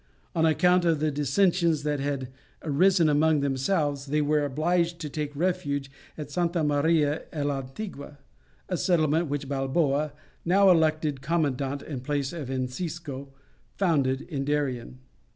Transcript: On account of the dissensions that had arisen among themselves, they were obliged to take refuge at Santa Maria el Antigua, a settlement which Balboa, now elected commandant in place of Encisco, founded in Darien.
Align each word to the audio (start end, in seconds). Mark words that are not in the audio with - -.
On 0.35 0.47
account 0.47 0.83
of 0.83 0.99
the 0.99 1.11
dissensions 1.11 1.83
that 1.83 1.99
had 1.99 2.29
arisen 2.63 3.07
among 3.07 3.41
themselves, 3.41 4.07
they 4.07 4.19
were 4.19 4.43
obliged 4.43 4.97
to 5.01 5.11
take 5.11 5.29
refuge 5.35 5.91
at 6.17 6.31
Santa 6.31 6.63
Maria 6.63 7.25
el 7.31 7.51
Antigua, 7.51 8.17
a 8.67 8.77
settlement 8.77 9.27
which 9.29 9.47
Balboa, 9.47 10.13
now 10.43 10.71
elected 10.71 11.21
commandant 11.21 11.83
in 11.83 11.99
place 12.01 12.33
of 12.33 12.49
Encisco, 12.49 13.27
founded 13.75 14.21
in 14.23 14.43
Darien. 14.43 14.97